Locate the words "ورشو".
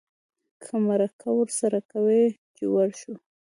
2.73-3.13